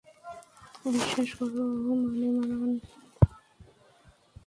বিশ্বাস 0.85 1.29
করো, 1.37 1.63
মানিমারান। 1.87 2.71